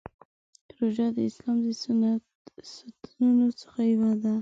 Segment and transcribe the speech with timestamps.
[0.77, 1.67] روژه د اسلام د
[2.71, 4.33] ستنو څخه یوه ده.